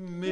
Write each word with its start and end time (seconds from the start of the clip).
me 0.00 0.29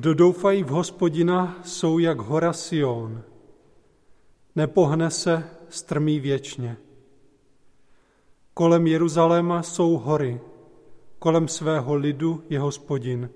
Kdo 0.00 0.14
doufají 0.14 0.64
v 0.64 0.68
hospodina, 0.68 1.58
jsou 1.64 1.98
jak 1.98 2.18
hora 2.18 2.52
Sion. 2.52 3.22
Nepohne 4.56 5.10
se, 5.10 5.50
strmí 5.68 6.20
věčně. 6.20 6.76
Kolem 8.54 8.86
Jeruzaléma 8.86 9.62
jsou 9.62 9.96
hory, 9.96 10.40
kolem 11.18 11.48
svého 11.48 11.94
lidu 11.94 12.44
je 12.48 12.60
hospodin, 12.60 13.30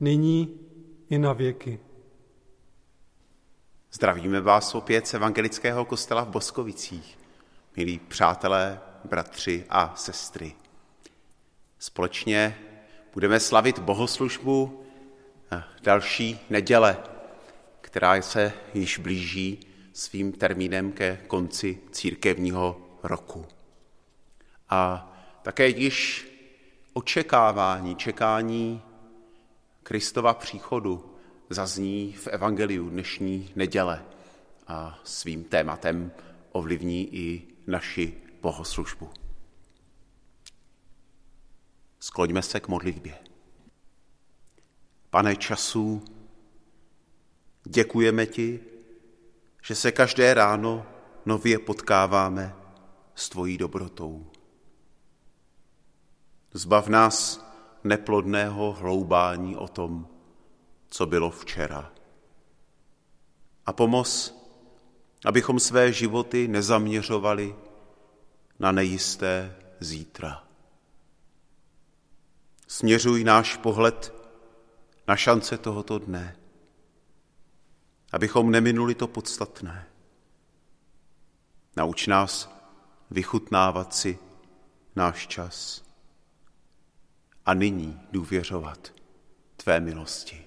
nyní 0.00 0.60
i 1.10 1.18
na 1.18 1.32
věky. 1.32 1.80
Zdravíme 3.92 4.40
vás 4.40 4.74
opět 4.74 5.06
z 5.06 5.14
Evangelického 5.14 5.84
kostela 5.84 6.24
v 6.24 6.28
Boskovicích, 6.28 7.18
milí 7.76 7.98
přátelé, 7.98 8.80
bratři 9.04 9.64
a 9.68 9.92
sestry. 9.96 10.52
Společně 11.78 12.58
budeme 13.14 13.40
slavit 13.40 13.78
bohoslužbu 13.78 14.79
další 15.82 16.38
neděle, 16.50 16.98
která 17.80 18.22
se 18.22 18.52
již 18.74 18.98
blíží 18.98 19.66
svým 19.92 20.32
termínem 20.32 20.92
ke 20.92 21.16
konci 21.26 21.78
církevního 21.92 22.80
roku. 23.02 23.46
A 24.68 25.12
také 25.42 25.68
již 25.68 26.28
očekávání, 26.92 27.96
čekání 27.96 28.82
Kristova 29.82 30.34
příchodu 30.34 31.16
zazní 31.50 32.12
v 32.12 32.26
Evangeliu 32.26 32.90
dnešní 32.90 33.52
neděle 33.56 34.04
a 34.66 35.00
svým 35.04 35.44
tématem 35.44 36.12
ovlivní 36.52 37.14
i 37.16 37.42
naši 37.66 38.14
bohoslužbu. 38.42 39.10
Skloňme 42.00 42.42
se 42.42 42.60
k 42.60 42.68
modlitbě. 42.68 43.29
Pane 45.10 45.36
časů, 45.36 46.04
děkujeme 47.64 48.26
ti, 48.26 48.60
že 49.62 49.74
se 49.74 49.92
každé 49.92 50.34
ráno 50.34 50.86
nově 51.26 51.58
potkáváme 51.58 52.54
s 53.14 53.28
tvojí 53.28 53.58
dobrotou. 53.58 54.26
Zbav 56.52 56.88
nás 56.88 57.46
neplodného 57.84 58.72
hloubání 58.72 59.56
o 59.56 59.68
tom, 59.68 60.08
co 60.88 61.06
bylo 61.06 61.30
včera. 61.30 61.92
A 63.66 63.72
pomoz, 63.72 64.40
abychom 65.24 65.60
své 65.60 65.92
životy 65.92 66.48
nezaměřovali 66.48 67.56
na 68.58 68.72
nejisté 68.72 69.56
zítra. 69.80 70.44
Směřuj 72.66 73.24
náš 73.24 73.56
pohled 73.56 74.19
na 75.10 75.16
šance 75.16 75.58
tohoto 75.58 75.98
dne, 75.98 76.36
abychom 78.12 78.50
neminuli 78.50 78.94
to 78.94 79.06
podstatné. 79.08 79.86
Nauč 81.76 82.06
nás 82.06 82.50
vychutnávat 83.10 83.94
si 83.94 84.18
náš 84.96 85.26
čas 85.26 85.84
a 87.46 87.54
nyní 87.54 88.00
důvěřovat 88.12 88.92
tvé 89.56 89.80
milosti. 89.80 90.46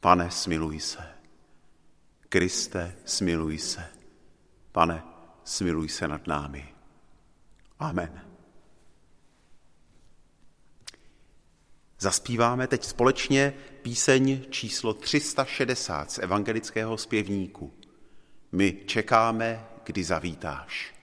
Pane, 0.00 0.30
smiluj 0.30 0.80
se. 0.80 1.14
Kriste, 2.28 2.96
smiluj 3.04 3.58
se. 3.58 3.86
Pane, 4.72 5.02
smiluj 5.44 5.88
se 5.88 6.08
nad 6.08 6.26
námi. 6.26 6.74
Amen. 7.78 8.29
Zaspíváme 12.02 12.66
teď 12.66 12.84
společně 12.84 13.54
píseň 13.82 14.40
číslo 14.50 14.94
360 14.94 16.10
z 16.10 16.18
evangelického 16.18 16.98
zpěvníku. 16.98 17.72
My 18.52 18.76
čekáme, 18.86 19.66
kdy 19.84 20.04
zavítáš. 20.04 20.94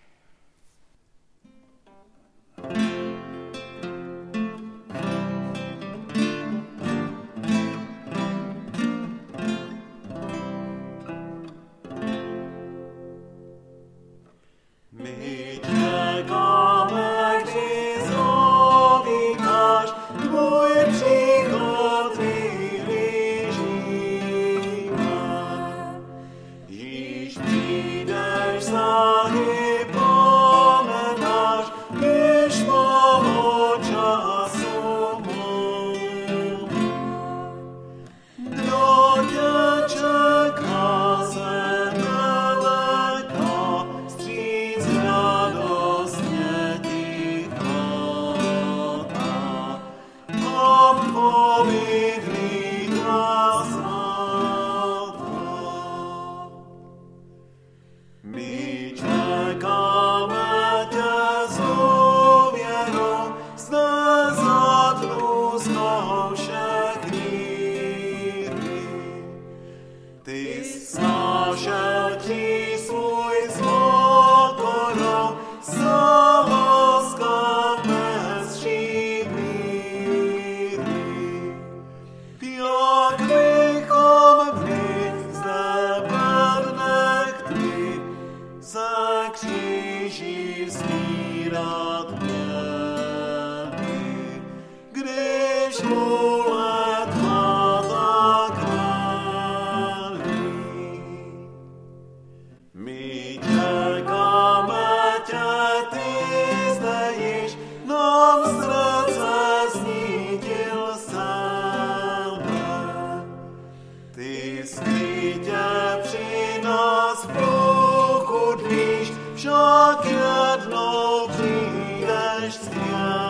ești 122.48 122.62
sfânt. 122.62 123.27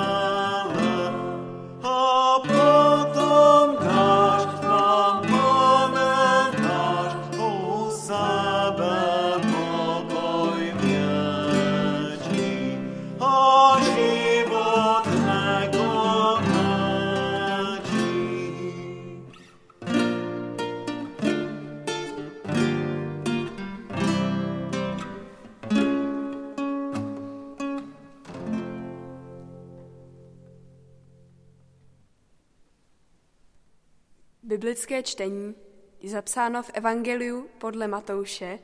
Biblické 34.87 35.11
čtení 35.11 35.55
je 35.99 36.09
zapsáno 36.09 36.63
v 36.63 36.71
Evangeliu 36.73 37.47
podle 37.57 37.87
Matouše 37.87 38.59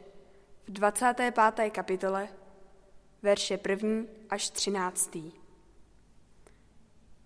v 0.67 0.71
25. 0.71 1.69
kapitole, 1.69 2.29
verše 3.21 3.59
1. 3.69 3.89
až 4.29 4.49
13. 4.49 5.17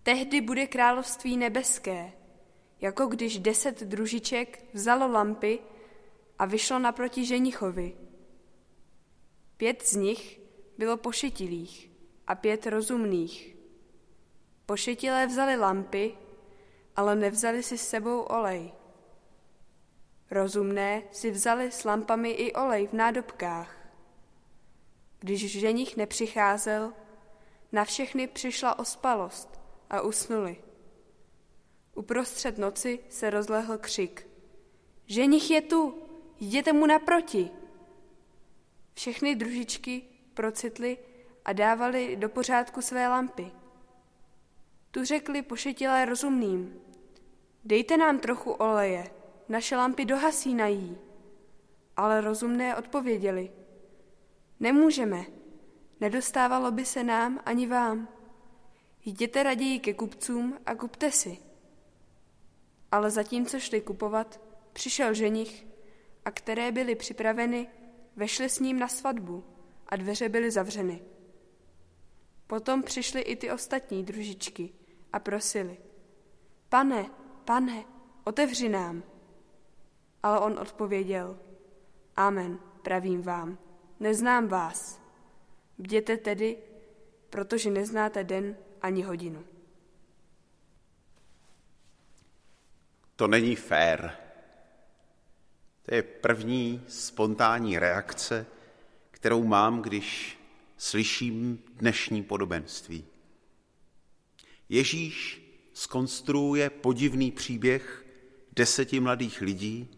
Tehdy 0.04 0.42
bude 0.42 0.68
království 0.68 1.38
nebeské, 1.38 2.12
jako 2.82 3.06
když 3.06 3.40
deset 3.40 3.84
družiček 3.84 4.66
vzalo 4.74 5.08
lampy 5.12 5.60
a 6.40 6.46
vyšlo 6.46 6.80
naproti 6.80 7.26
ženichovi. 7.26 7.98
Pět 9.58 9.88
z 9.88 9.96
nich 9.96 10.40
bylo 10.78 10.98
pošetilých 10.98 11.92
a 12.28 12.36
pět 12.36 12.68
rozumných. 12.68 13.56
Pošetilé 14.66 15.28
vzali 15.28 15.56
lampy, 15.56 16.18
ale 16.96 17.16
nevzali 17.16 17.64
si 17.64 17.78
s 17.78 17.90
sebou 17.90 18.22
olej. 18.22 18.77
Rozumné 20.32 21.04
si 21.12 21.32
vzali 21.32 21.72
s 21.72 21.84
lampami 21.84 22.32
i 22.32 22.54
olej 22.54 22.88
v 22.88 22.94
nádobkách. 22.94 23.78
Když 25.20 25.60
ženich 25.60 25.98
nepřicházel, 25.98 26.94
na 27.72 27.86
všechny 27.86 28.28
přišla 28.28 28.80
ospalost 28.80 29.60
a 29.90 30.02
usnuli. 30.02 30.58
Uprostřed 31.96 32.58
noci 32.58 33.00
se 33.10 33.30
rozlehl 33.30 33.78
křik. 33.78 34.28
Ženich 35.06 35.52
je 35.52 35.62
tu, 35.62 36.04
jděte 36.40 36.74
mu 36.74 36.86
naproti. 36.86 37.50
Všechny 38.94 39.36
družičky 39.36 40.02
procitly 40.34 40.98
a 41.46 41.54
dávali 41.54 42.16
do 42.16 42.30
pořádku 42.30 42.82
své 42.82 43.08
lampy. 43.08 43.52
Tu 44.92 45.06
řekli 45.06 45.42
pošetilé 45.42 46.06
rozumným. 46.06 46.82
Dejte 47.66 47.98
nám 47.98 48.20
trochu 48.20 48.52
oleje, 48.52 49.12
naše 49.50 49.78
lampy 49.78 50.06
dohasínají. 50.06 50.98
Ale 51.98 52.22
rozumné 52.22 52.76
odpověděli. 52.76 53.52
Nemůžeme, 54.60 55.26
nedostávalo 56.00 56.72
by 56.72 56.86
se 56.86 57.04
nám 57.04 57.40
ani 57.46 57.68
vám. 57.68 58.08
Jděte 59.06 59.44
raději 59.44 59.80
ke 59.80 59.94
kupcům 59.94 60.60
a 60.66 60.76
kupte 60.76 61.12
si. 61.12 61.38
Ale 62.92 63.12
zatímco 63.12 63.60
šli 63.60 63.82
kupovat, 63.82 64.42
přišel 64.74 65.14
ženich 65.14 65.68
a 66.26 66.32
které 66.32 66.72
byly 66.72 66.96
připraveny, 66.96 67.70
vešly 68.16 68.50
s 68.50 68.60
ním 68.60 68.80
na 68.80 68.88
svatbu 68.88 69.44
a 69.88 69.96
dveře 69.96 70.30
byly 70.30 70.52
zavřeny. 70.52 71.02
Potom 72.48 72.84
přišly 72.84 73.22
i 73.22 73.36
ty 73.36 73.52
ostatní 73.52 74.04
družičky 74.04 74.74
a 75.14 75.20
prosili. 75.20 75.78
Pane, 76.70 77.10
pane, 77.46 77.86
otevři 78.24 78.70
nám. 78.70 79.04
Ale 80.24 80.40
on 80.40 80.60
odpověděl. 80.60 81.38
Amen, 82.16 82.60
pravím 82.82 83.22
vám, 83.22 83.58
neznám 84.00 84.48
vás. 84.48 85.02
Bděte 85.78 86.18
tedy, 86.18 86.58
protože 87.30 87.72
neznáte 87.72 88.24
den 88.24 88.58
ani 88.82 89.02
hodinu. 89.02 89.44
To 93.16 93.28
není 93.28 93.56
fér. 93.56 94.18
To 95.86 95.96
je 95.96 96.04
první 96.04 96.84
spontánní 96.88 97.80
reakce, 97.80 98.46
kterou 99.12 99.44
mám, 99.44 99.82
když 99.82 100.40
slyším 100.78 101.64
dnešní 101.74 102.24
podobenství. 102.24 103.06
Ježíš 104.70 105.42
skonstruuje 105.74 106.70
podivný 106.70 107.32
příběh 107.32 108.06
deseti 108.56 109.00
mladých 109.00 109.42
lidí, 109.42 109.97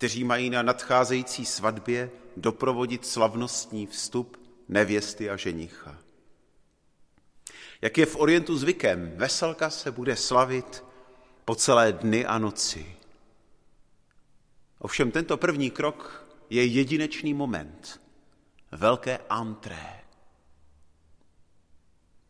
kteří 0.00 0.24
mají 0.24 0.50
na 0.50 0.62
nadcházející 0.62 1.46
svatbě 1.46 2.10
doprovodit 2.36 3.06
slavnostní 3.06 3.86
vstup 3.86 4.40
nevěsty 4.68 5.30
a 5.30 5.36
ženicha. 5.36 5.98
Jak 7.80 7.98
je 7.98 8.06
v 8.06 8.16
Orientu 8.16 8.56
zvykem, 8.56 9.12
veselka 9.16 9.70
se 9.70 9.90
bude 9.90 10.16
slavit 10.16 10.84
po 11.44 11.54
celé 11.54 11.92
dny 11.92 12.26
a 12.26 12.38
noci. 12.38 12.96
Ovšem 14.78 15.10
tento 15.10 15.36
první 15.36 15.70
krok 15.70 16.26
je 16.50 16.64
jedinečný 16.64 17.34
moment, 17.34 18.00
velké 18.72 19.18
antré. 19.28 20.00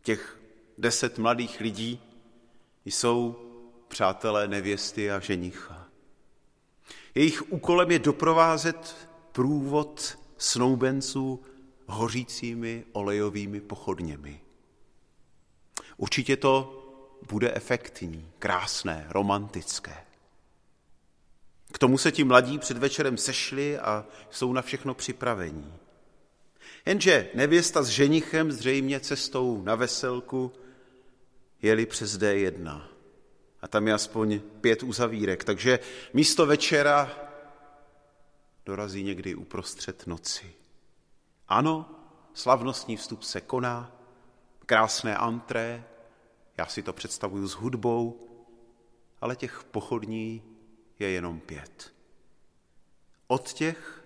Těch 0.02 0.40
deset 0.78 1.18
mladých 1.18 1.60
lidí 1.60 2.02
jsou 2.84 3.36
přátelé 3.88 4.48
nevěsty 4.48 5.10
a 5.10 5.20
ženicha. 5.20 5.79
Jejich 7.14 7.52
úkolem 7.52 7.90
je 7.90 7.98
doprovázet 7.98 9.08
průvod 9.32 10.18
snoubenců 10.38 11.42
hořícími 11.86 12.84
olejovými 12.92 13.60
pochodněmi. 13.60 14.40
Určitě 15.96 16.36
to 16.36 16.76
bude 17.28 17.54
efektní, 17.54 18.30
krásné, 18.38 19.06
romantické. 19.08 19.96
K 21.72 21.78
tomu 21.78 21.98
se 21.98 22.12
ti 22.12 22.24
mladí 22.24 22.58
před 22.58 22.78
večerem 22.78 23.16
sešli 23.16 23.78
a 23.78 24.06
jsou 24.30 24.52
na 24.52 24.62
všechno 24.62 24.94
připravení. 24.94 25.72
Jenže 26.86 27.30
nevěsta 27.34 27.82
s 27.82 27.88
ženichem 27.88 28.52
zřejmě 28.52 29.00
cestou 29.00 29.62
na 29.62 29.74
veselku 29.74 30.52
jeli 31.62 31.86
přes 31.86 32.18
D1. 32.18 32.82
A 33.62 33.68
tam 33.68 33.86
je 33.86 33.94
aspoň 33.94 34.40
pět 34.40 34.82
uzavírek, 34.82 35.44
takže 35.44 35.78
místo 36.12 36.46
večera 36.46 37.10
dorazí 38.66 39.02
někdy 39.02 39.34
uprostřed 39.34 40.06
noci. 40.06 40.54
Ano, 41.48 41.90
slavnostní 42.34 42.96
vstup 42.96 43.22
se 43.22 43.40
koná, 43.40 43.92
krásné 44.66 45.16
antré, 45.16 45.84
já 46.56 46.66
si 46.66 46.82
to 46.82 46.92
představuju 46.92 47.48
s 47.48 47.52
hudbou, 47.52 48.28
ale 49.20 49.36
těch 49.36 49.64
pochodní 49.64 50.42
je 50.98 51.10
jenom 51.10 51.40
pět. 51.40 51.92
Od 53.26 53.52
těch, 53.52 54.04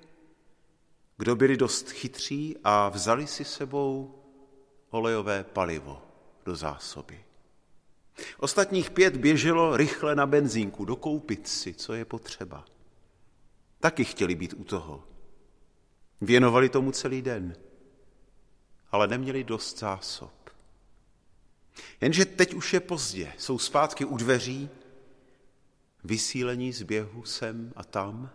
kdo 1.16 1.36
byli 1.36 1.56
dost 1.56 1.90
chytří 1.90 2.56
a 2.64 2.88
vzali 2.88 3.26
si 3.26 3.44
sebou 3.44 4.22
olejové 4.90 5.44
palivo 5.44 6.02
do 6.44 6.56
zásoby. 6.56 7.24
Ostatních 8.38 8.90
pět 8.90 9.16
běželo 9.16 9.76
rychle 9.76 10.14
na 10.14 10.26
benzínku, 10.26 10.84
dokoupit 10.84 11.48
si, 11.48 11.74
co 11.74 11.92
je 11.92 12.04
potřeba. 12.04 12.64
Taky 13.80 14.04
chtěli 14.04 14.34
být 14.34 14.52
u 14.52 14.64
toho. 14.64 15.04
Věnovali 16.20 16.68
tomu 16.68 16.92
celý 16.92 17.22
den, 17.22 17.56
ale 18.90 19.06
neměli 19.06 19.44
dost 19.44 19.78
zásob. 19.78 20.50
Jenže 22.00 22.24
teď 22.24 22.54
už 22.54 22.72
je 22.72 22.80
pozdě, 22.80 23.32
jsou 23.38 23.58
zpátky 23.58 24.04
u 24.04 24.16
dveří, 24.16 24.70
vysílení 26.04 26.72
z 26.72 26.82
běhu 26.82 27.24
sem 27.24 27.72
a 27.76 27.84
tam, 27.84 28.30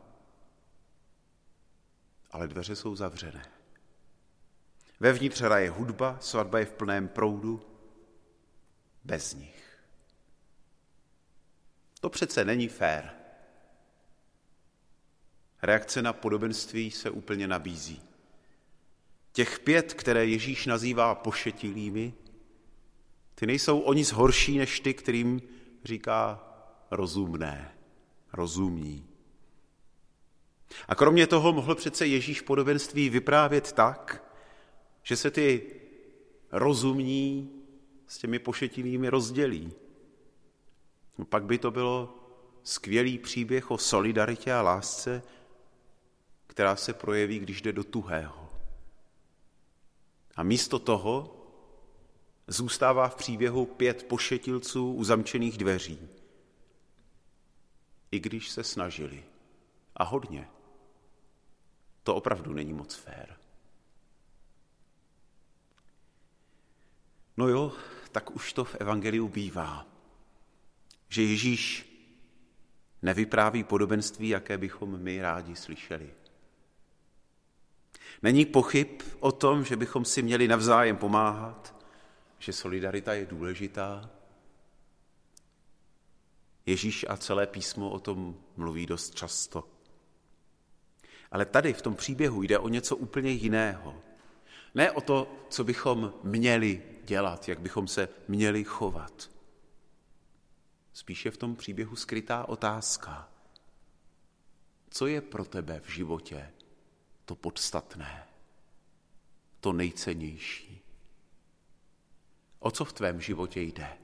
ale 2.31 2.47
dveře 2.47 2.75
jsou 2.75 2.95
zavřené. 2.95 3.51
Vevnitř 4.99 5.41
hraje 5.41 5.69
hudba, 5.69 6.17
svatba 6.21 6.59
je 6.59 6.65
v 6.65 6.71
plném 6.71 7.07
proudu, 7.07 7.61
bez 9.03 9.33
nich. 9.33 9.58
To 11.99 12.09
přece 12.09 12.45
není 12.45 12.67
fér. 12.67 13.11
Reakce 15.61 16.01
na 16.01 16.13
podobenství 16.13 16.91
se 16.91 17.09
úplně 17.09 17.47
nabízí. 17.47 18.01
Těch 19.31 19.59
pět, 19.59 19.93
které 19.93 20.25
Ježíš 20.25 20.65
nazývá 20.65 21.15
pošetilými, 21.15 22.13
ty 23.35 23.47
nejsou 23.47 23.79
o 23.79 23.93
nic 23.93 24.11
horší 24.11 24.57
než 24.57 24.79
ty, 24.79 24.93
kterým 24.93 25.41
říká 25.83 26.43
rozumné, 26.91 27.75
rozumní. 28.33 29.07
A 30.87 30.95
kromě 30.95 31.27
toho 31.27 31.53
mohl 31.53 31.75
přece 31.75 32.07
Ježíš 32.07 32.41
podobenství 32.41 33.09
vyprávět 33.09 33.71
tak, 33.71 34.23
že 35.03 35.15
se 35.15 35.31
ty 35.31 35.75
rozumní 36.51 37.51
s 38.07 38.17
těmi 38.17 38.39
pošetilými 38.39 39.09
rozdělí. 39.09 39.73
No 41.19 41.25
pak 41.25 41.43
by 41.43 41.57
to 41.57 41.71
bylo 41.71 42.15
skvělý 42.63 43.17
příběh 43.17 43.71
o 43.71 43.77
solidaritě 43.77 44.53
a 44.53 44.61
lásce, 44.61 45.23
která 46.47 46.75
se 46.75 46.93
projeví, 46.93 47.39
když 47.39 47.61
jde 47.61 47.73
do 47.73 47.83
tuhého. 47.83 48.49
A 50.35 50.43
místo 50.43 50.79
toho 50.79 51.35
zůstává 52.47 53.09
v 53.09 53.15
příběhu 53.15 53.65
pět 53.65 54.03
pošetilců 54.03 54.93
u 54.93 55.03
zamčených 55.03 55.57
dveří. 55.57 56.09
I 58.11 58.19
když 58.19 58.49
se 58.49 58.63
snažili. 58.63 59.23
A 59.95 60.03
hodně. 60.03 60.47
To 62.03 62.15
opravdu 62.15 62.53
není 62.53 62.73
moc 62.73 62.95
fér. 62.95 63.37
No 67.37 67.47
jo, 67.47 67.73
tak 68.11 68.35
už 68.35 68.53
to 68.53 68.63
v 68.63 68.75
Evangeliu 68.75 69.27
bývá, 69.27 69.98
že 71.09 71.23
Ježíš 71.23 71.89
nevypráví 73.01 73.63
podobenství, 73.63 74.29
jaké 74.29 74.57
bychom 74.57 74.97
my 74.97 75.21
rádi 75.21 75.55
slyšeli. 75.55 76.09
Není 78.21 78.45
pochyb 78.45 79.01
o 79.19 79.31
tom, 79.31 79.65
že 79.65 79.75
bychom 79.75 80.05
si 80.05 80.21
měli 80.21 80.47
navzájem 80.47 80.97
pomáhat, 80.97 81.75
že 82.39 82.53
solidarita 82.53 83.13
je 83.13 83.25
důležitá. 83.25 84.09
Ježíš 86.65 87.05
a 87.09 87.17
celé 87.17 87.47
písmo 87.47 87.89
o 87.89 87.99
tom 87.99 88.37
mluví 88.57 88.85
dost 88.85 89.15
často. 89.15 89.67
Ale 91.31 91.45
tady 91.45 91.73
v 91.73 91.81
tom 91.81 91.95
příběhu 91.95 92.43
jde 92.43 92.59
o 92.59 92.69
něco 92.69 92.95
úplně 92.95 93.31
jiného. 93.31 94.01
Ne 94.75 94.91
o 94.91 95.01
to, 95.01 95.45
co 95.49 95.63
bychom 95.63 96.13
měli 96.23 96.83
dělat, 97.03 97.49
jak 97.49 97.59
bychom 97.59 97.87
se 97.87 98.09
měli 98.27 98.63
chovat. 98.63 99.38
Spíše 100.99 101.31
v 101.31 101.37
tom 101.37 101.55
příběhu 101.55 101.95
skrytá 101.95 102.49
otázka. 102.49 103.29
Co 104.89 105.07
je 105.07 105.21
pro 105.21 105.45
tebe 105.45 105.79
v 105.79 105.89
životě 105.89 106.51
to 107.25 107.35
podstatné, 107.35 108.27
to 109.59 109.73
nejcennější? 109.73 110.81
O 112.59 112.71
co 112.71 112.85
v 112.85 112.93
tvém 112.93 113.21
životě 113.21 113.61
jde? 113.61 113.97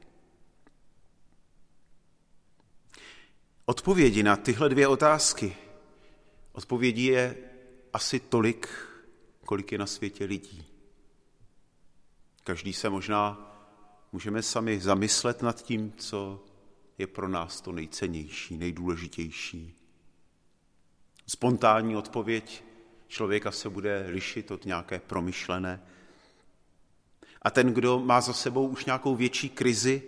Odpovědi 3.66 4.24
na 4.24 4.36
tyhle 4.36 4.70
dvě 4.70 4.88
otázky, 4.88 5.58
odpovědí 6.52 7.06
je 7.06 7.38
asi 7.94 8.20
tolik, 8.20 8.70
kolik 9.46 9.72
je 9.72 9.78
na 9.78 9.88
světě 9.88 10.26
lidí. 10.26 10.66
Každý 12.44 12.74
se 12.74 12.90
možná 12.90 13.52
můžeme 14.12 14.42
sami 14.42 14.80
zamyslet 14.80 15.42
nad 15.42 15.62
tím, 15.62 15.94
co 15.94 16.46
je 16.98 17.08
pro 17.08 17.28
nás 17.28 17.62
to 17.62 17.72
nejcennější, 17.72 18.58
nejdůležitější. 18.58 19.76
Spontánní 21.28 21.96
odpověď 21.96 22.64
člověka 23.08 23.52
se 23.52 23.70
bude 23.70 24.06
lišit 24.10 24.52
od 24.52 24.66
nějaké 24.66 25.00
promyšlené. 25.00 25.82
A 27.42 27.52
ten, 27.52 27.74
kdo 27.74 28.00
má 28.00 28.22
za 28.22 28.34
sebou 28.34 28.68
už 28.68 28.86
nějakou 28.86 29.16
větší 29.16 29.50
krizi, 29.50 30.04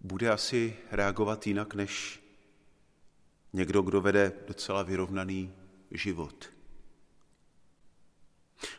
bude 0.00 0.30
asi 0.30 0.76
reagovat 0.90 1.46
jinak 1.46 1.74
než 1.74 2.22
někdo, 3.52 3.82
kdo 3.82 4.00
vede 4.00 4.32
docela 4.46 4.82
vyrovnaný 4.82 5.54
život. 5.90 6.50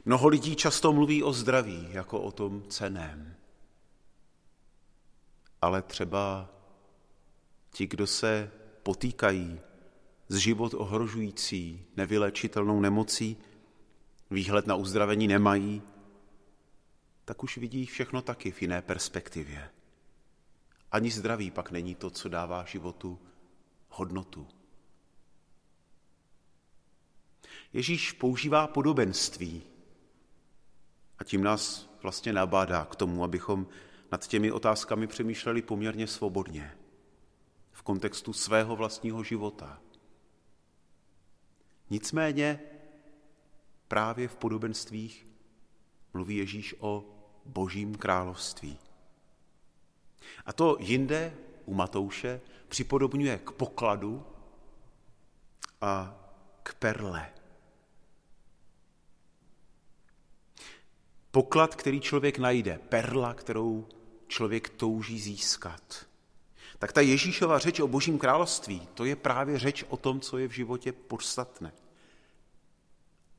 Mnoho 0.06 0.28
lidí 0.28 0.56
často 0.56 0.94
mluví 0.94 1.24
o 1.24 1.34
zdraví 1.34 1.88
jako 1.92 2.22
o 2.22 2.32
tom 2.32 2.64
ceném. 2.70 3.36
Ale 5.62 5.82
třeba 5.82 6.50
ti, 7.74 7.88
kdo 7.88 8.08
se 8.08 8.52
potýkají 8.84 9.60
s 10.28 10.36
život 10.36 10.74
ohrožující, 10.74 11.86
nevylečitelnou 11.98 12.80
nemocí, 12.80 13.38
výhled 14.32 14.68
na 14.68 14.76
uzdravení 14.76 15.28
nemají, 15.28 15.82
tak 17.26 17.44
už 17.44 17.58
vidí 17.58 17.86
všechno 17.86 18.22
taky 18.22 18.52
v 18.52 18.62
jiné 18.62 18.82
perspektivě. 18.82 19.70
Ani 20.92 21.12
zdraví 21.12 21.52
pak 21.52 21.72
není 21.72 21.96
to, 21.96 22.10
co 22.10 22.30
dává 22.30 22.66
životu 22.66 23.20
hodnotu. 23.90 24.48
Ježíš 27.74 28.12
používá 28.12 28.68
podobenství 28.68 29.64
a 31.20 31.24
tím 31.24 31.44
nás 31.44 31.90
vlastně 32.02 32.34
nabádá 32.34 32.86
k 32.86 32.96
tomu, 32.96 33.24
abychom 33.24 33.68
nad 34.12 34.28
těmi 34.28 34.52
otázkami 34.52 35.08
přemýšleli 35.08 35.62
poměrně 35.62 36.08
svobodně 36.08 36.78
v 37.74 37.82
kontextu 37.82 38.34
svého 38.34 38.76
vlastního 38.76 39.24
života. 39.24 39.82
Nicméně 41.90 42.60
právě 43.88 44.28
v 44.28 44.36
podobenstvích 44.36 45.28
mluví 46.14 46.38
Ježíš 46.38 46.76
o 46.80 47.06
božím 47.46 47.96
království. 47.96 48.80
A 50.46 50.54
to 50.54 50.78
jinde 50.80 51.38
u 51.66 51.74
Matouše 51.74 52.42
připodobňuje 52.68 53.38
k 53.38 53.52
pokladu 53.52 54.26
a 55.82 56.20
k 56.64 56.74
perle. 56.74 57.34
Poklad, 61.32 61.76
který 61.76 62.02
člověk 62.02 62.38
najde, 62.38 62.80
perla, 62.90 63.34
kterou 63.34 63.88
člověk 64.28 64.70
touží 64.70 65.20
získat. 65.20 66.13
Tak 66.80 66.94
ta 66.94 67.02
Ježíšova 67.02 67.60
řeč 67.60 67.80
o 67.80 67.88
božím 67.88 68.20
království, 68.20 68.88
to 68.94 69.06
je 69.06 69.16
právě 69.16 69.60
řeč 69.60 69.84
o 69.90 69.98
tom, 69.98 70.22
co 70.22 70.38
je 70.38 70.48
v 70.48 70.52
životě 70.52 70.92
podstatné, 70.92 71.72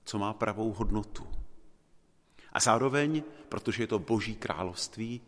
co 0.05 0.19
má 0.19 0.33
pravou 0.33 0.73
hodnotu. 0.73 1.29
A 2.53 2.61
zároveň, 2.61 3.23
protože 3.49 3.83
je 3.83 3.87
to 3.87 3.99
boží 3.99 4.35
království, 4.35 5.21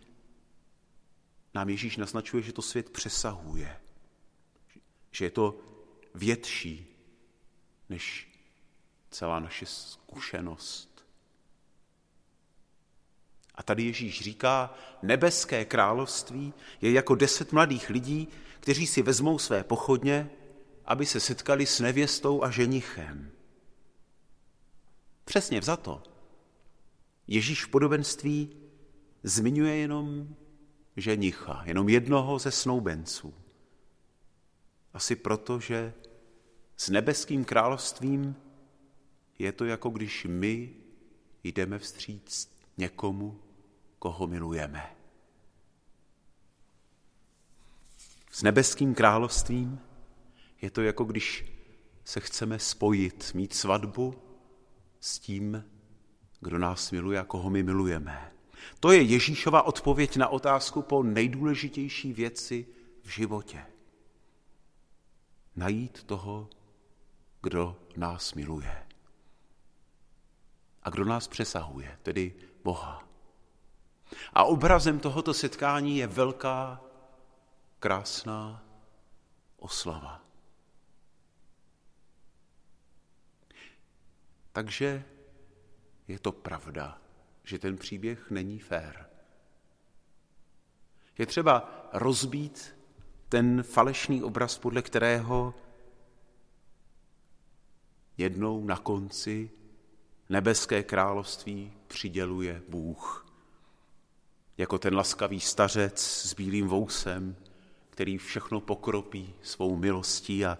nám 1.54 1.68
Ježíš 1.68 1.96
naznačuje, 1.96 2.42
že 2.42 2.52
to 2.52 2.62
svět 2.62 2.90
přesahuje, 2.90 3.80
že 5.10 5.24
je 5.24 5.30
to 5.30 5.58
větší 6.14 6.86
než 7.88 8.28
celá 9.10 9.40
naše 9.40 9.66
zkušenost. 9.66 10.95
A 13.56 13.62
tady 13.62 13.82
Ježíš 13.82 14.20
říká, 14.20 14.74
nebeské 15.02 15.64
království 15.64 16.54
je 16.80 16.92
jako 16.92 17.14
deset 17.14 17.52
mladých 17.52 17.90
lidí, 17.90 18.28
kteří 18.60 18.86
si 18.86 19.02
vezmou 19.02 19.38
své 19.38 19.64
pochodně, 19.64 20.30
aby 20.84 21.06
se 21.06 21.20
setkali 21.20 21.66
s 21.66 21.80
nevěstou 21.80 22.42
a 22.42 22.50
ženichem. 22.50 23.30
Přesně 25.24 25.60
to. 25.82 26.02
Ježíš 27.26 27.64
v 27.64 27.68
podobenství 27.68 28.56
zmiňuje 29.22 29.76
jenom 29.76 30.28
ženicha, 30.96 31.62
jenom 31.66 31.88
jednoho 31.88 32.38
ze 32.38 32.50
snoubenců. 32.50 33.34
Asi 34.92 35.16
proto, 35.16 35.60
že 35.60 35.92
s 36.76 36.88
nebeským 36.88 37.44
královstvím 37.44 38.36
je 39.38 39.52
to 39.52 39.64
jako 39.64 39.90
když 39.90 40.26
my 40.28 40.74
jdeme 41.44 41.78
vstříc 41.78 42.56
někomu, 42.76 43.40
koho 43.98 44.26
milujeme. 44.26 44.96
S 48.30 48.42
nebeským 48.42 48.94
královstvím 48.94 49.80
je 50.62 50.70
to 50.70 50.82
jako 50.82 51.04
když 51.04 51.44
se 52.04 52.20
chceme 52.20 52.58
spojit, 52.58 53.34
mít 53.34 53.54
svatbu 53.54 54.14
s 55.00 55.18
tím, 55.18 55.64
kdo 56.40 56.58
nás 56.58 56.90
miluje 56.90 57.18
a 57.18 57.24
koho 57.24 57.50
my 57.50 57.62
milujeme. 57.62 58.32
To 58.80 58.92
je 58.92 59.02
Ježíšova 59.02 59.62
odpověď 59.62 60.16
na 60.16 60.28
otázku 60.28 60.82
po 60.82 61.02
nejdůležitější 61.02 62.12
věci 62.12 62.66
v 63.02 63.08
životě. 63.08 63.66
Najít 65.56 66.04
toho, 66.04 66.50
kdo 67.42 67.76
nás 67.96 68.34
miluje. 68.34 68.86
A 70.82 70.90
kdo 70.90 71.04
nás 71.04 71.28
přesahuje, 71.28 71.98
tedy 72.02 72.34
Boha. 72.64 73.05
A 74.32 74.44
obrazem 74.44 75.00
tohoto 75.00 75.34
setkání 75.34 75.98
je 75.98 76.06
velká, 76.06 76.80
krásná 77.78 78.64
oslava. 79.56 80.22
Takže 84.52 85.04
je 86.08 86.18
to 86.18 86.32
pravda, 86.32 86.98
že 87.44 87.58
ten 87.58 87.76
příběh 87.76 88.30
není 88.30 88.58
fér. 88.58 89.10
Je 91.18 91.26
třeba 91.26 91.88
rozbít 91.92 92.76
ten 93.28 93.62
falešný 93.62 94.22
obraz, 94.22 94.58
podle 94.58 94.82
kterého 94.82 95.54
jednou 98.16 98.64
na 98.64 98.76
konci 98.76 99.50
nebeské 100.28 100.82
království 100.82 101.72
přiděluje 101.86 102.62
Bůh 102.68 103.26
jako 104.58 104.78
ten 104.78 104.96
laskavý 104.96 105.40
stařec 105.40 106.00
s 106.00 106.34
bílým 106.34 106.68
vousem, 106.68 107.36
který 107.90 108.18
všechno 108.18 108.60
pokropí 108.60 109.34
svou 109.42 109.76
milostí 109.76 110.46
a 110.46 110.58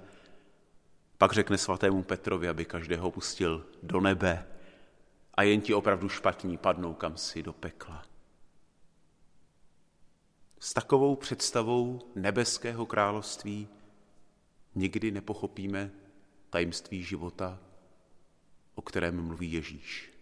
pak 1.18 1.32
řekne 1.32 1.58
svatému 1.58 2.02
Petrovi, 2.02 2.48
aby 2.48 2.64
každého 2.64 3.10
pustil 3.10 3.66
do 3.82 4.00
nebe 4.00 4.46
a 5.34 5.42
jen 5.42 5.60
ti 5.60 5.74
opravdu 5.74 6.08
špatní 6.08 6.56
padnou 6.56 6.94
kam 6.94 7.16
si 7.16 7.42
do 7.42 7.52
pekla. 7.52 8.04
S 10.58 10.74
takovou 10.74 11.16
představou 11.16 12.00
nebeského 12.14 12.86
království 12.86 13.68
nikdy 14.74 15.10
nepochopíme 15.10 15.90
tajemství 16.50 17.02
života, 17.02 17.58
o 18.74 18.82
kterém 18.82 19.26
mluví 19.26 19.52
Ježíš. 19.52 20.15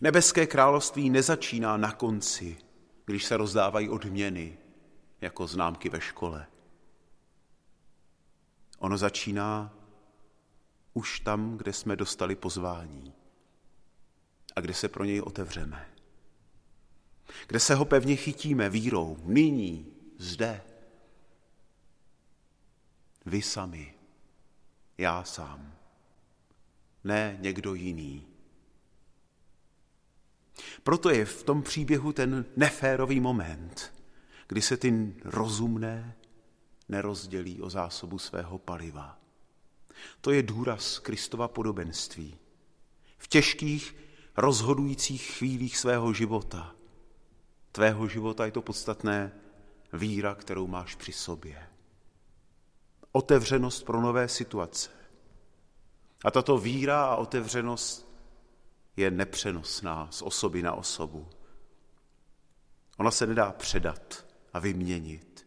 Nebeské 0.00 0.46
království 0.46 1.10
nezačíná 1.10 1.76
na 1.76 1.92
konci, 1.92 2.58
když 3.04 3.24
se 3.24 3.36
rozdávají 3.36 3.88
odměny 3.88 4.58
jako 5.20 5.46
známky 5.46 5.88
ve 5.88 6.00
škole. 6.00 6.46
Ono 8.78 8.98
začíná 8.98 9.74
už 10.94 11.20
tam, 11.20 11.56
kde 11.56 11.72
jsme 11.72 11.96
dostali 11.96 12.34
pozvání 12.34 13.14
a 14.56 14.60
kde 14.60 14.74
se 14.74 14.88
pro 14.88 15.04
něj 15.04 15.20
otevřeme. 15.20 15.88
Kde 17.46 17.60
se 17.60 17.74
ho 17.74 17.84
pevně 17.84 18.16
chytíme 18.16 18.68
vírou, 18.68 19.16
nyní, 19.24 19.86
zde. 20.18 20.62
Vy 23.26 23.42
sami, 23.42 23.94
já 24.98 25.24
sám, 25.24 25.74
ne 27.04 27.36
někdo 27.40 27.74
jiný. 27.74 28.31
Proto 30.82 31.10
je 31.10 31.24
v 31.24 31.42
tom 31.42 31.62
příběhu 31.62 32.12
ten 32.12 32.44
neférový 32.56 33.20
moment, 33.20 33.92
kdy 34.48 34.62
se 34.62 34.76
ty 34.76 35.14
rozumné 35.24 36.16
nerozdělí 36.88 37.62
o 37.62 37.70
zásobu 37.70 38.18
svého 38.18 38.58
paliva. 38.58 39.18
To 40.20 40.30
je 40.30 40.42
důraz 40.42 40.98
Kristova 40.98 41.48
podobenství. 41.48 42.36
V 43.18 43.28
těžkých, 43.28 43.96
rozhodujících 44.36 45.22
chvílích 45.22 45.78
svého 45.78 46.12
života, 46.12 46.74
tvého 47.72 48.08
života 48.08 48.46
je 48.46 48.52
to 48.52 48.62
podstatné 48.62 49.32
víra, 49.92 50.34
kterou 50.34 50.66
máš 50.66 50.94
při 50.94 51.12
sobě. 51.12 51.66
Otevřenost 53.12 53.82
pro 53.82 54.00
nové 54.00 54.28
situace. 54.28 54.90
A 56.24 56.30
tato 56.30 56.58
víra 56.58 57.04
a 57.04 57.16
otevřenost 57.16 58.11
je 58.96 59.10
nepřenosná 59.10 60.08
z 60.10 60.22
osoby 60.22 60.62
na 60.62 60.74
osobu. 60.74 61.28
Ona 62.96 63.10
se 63.10 63.26
nedá 63.26 63.52
předat 63.52 64.26
a 64.52 64.58
vyměnit. 64.58 65.46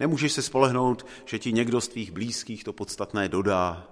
Nemůžeš 0.00 0.32
se 0.32 0.42
spolehnout, 0.42 1.06
že 1.26 1.38
ti 1.38 1.52
někdo 1.52 1.80
z 1.80 1.88
tvých 1.88 2.12
blízkých 2.12 2.64
to 2.64 2.72
podstatné 2.72 3.28
dodá, 3.28 3.88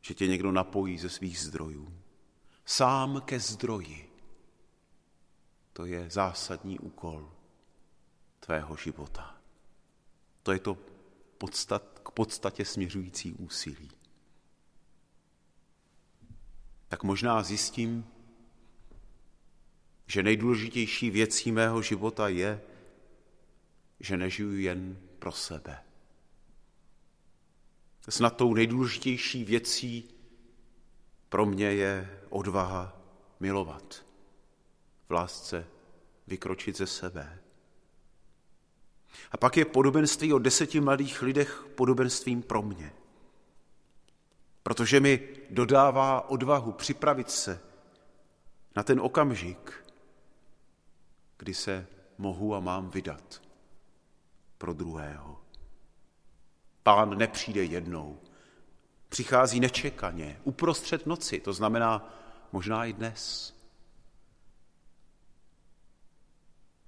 že 0.00 0.14
tě 0.14 0.26
někdo 0.26 0.52
napojí 0.52 0.98
ze 0.98 1.08
svých 1.08 1.40
zdrojů. 1.40 1.94
Sám 2.64 3.20
ke 3.20 3.40
zdroji. 3.40 4.12
To 5.72 5.86
je 5.86 6.10
zásadní 6.10 6.78
úkol 6.78 7.32
tvého 8.40 8.76
života. 8.76 9.36
To 10.42 10.52
je 10.52 10.58
to 10.58 10.78
podstat, 11.38 12.00
k 12.02 12.10
podstatě 12.10 12.64
směřující 12.64 13.32
úsilí. 13.32 13.90
Tak 16.92 17.02
možná 17.02 17.42
zjistím, 17.42 18.06
že 20.06 20.22
nejdůležitější 20.22 21.10
věcí 21.10 21.52
mého 21.52 21.82
života 21.82 22.28
je, 22.28 22.60
že 24.00 24.16
nežiju 24.16 24.58
jen 24.58 24.98
pro 25.18 25.32
sebe. 25.32 25.78
Snad 28.08 28.36
tou 28.36 28.54
nejdůležitější 28.54 29.44
věcí 29.44 30.08
pro 31.28 31.46
mě 31.46 31.66
je 31.66 32.20
odvaha 32.28 32.96
milovat, 33.40 34.06
v 35.08 35.12
lásce 35.12 35.66
vykročit 36.26 36.76
ze 36.76 36.86
sebe. 36.86 37.38
A 39.30 39.36
pak 39.36 39.56
je 39.56 39.64
podobenství 39.64 40.32
o 40.32 40.38
deseti 40.38 40.80
mladých 40.80 41.22
lidech 41.22 41.64
podobenstvím 41.74 42.42
pro 42.42 42.62
mě. 42.62 42.92
Protože 44.62 45.00
mi 45.00 45.28
dodává 45.50 46.28
odvahu 46.28 46.72
připravit 46.72 47.30
se 47.30 47.60
na 48.76 48.82
ten 48.82 49.00
okamžik, 49.00 49.84
kdy 51.38 51.54
se 51.54 51.86
mohu 52.18 52.54
a 52.54 52.60
mám 52.60 52.90
vydat 52.90 53.42
pro 54.58 54.72
druhého. 54.72 55.40
Pán 56.82 57.18
nepřijde 57.18 57.64
jednou. 57.64 58.20
Přichází 59.08 59.60
nečekaně, 59.60 60.40
uprostřed 60.44 61.06
noci, 61.06 61.40
to 61.40 61.52
znamená 61.52 62.14
možná 62.52 62.84
i 62.84 62.92
dnes. 62.92 63.54